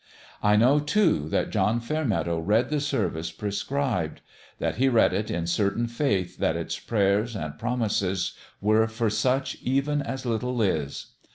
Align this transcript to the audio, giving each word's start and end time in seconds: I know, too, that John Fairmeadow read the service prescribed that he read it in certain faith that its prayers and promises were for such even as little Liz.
I 0.41 0.55
know, 0.55 0.79
too, 0.79 1.29
that 1.29 1.51
John 1.51 1.79
Fairmeadow 1.79 2.39
read 2.39 2.71
the 2.71 2.79
service 2.81 3.29
prescribed 3.31 4.21
that 4.57 4.77
he 4.77 4.89
read 4.89 5.13
it 5.13 5.29
in 5.29 5.45
certain 5.45 5.85
faith 5.85 6.39
that 6.39 6.55
its 6.55 6.79
prayers 6.79 7.35
and 7.35 7.59
promises 7.59 8.33
were 8.59 8.87
for 8.87 9.11
such 9.11 9.57
even 9.61 10.01
as 10.01 10.25
little 10.25 10.55
Liz. 10.55 11.05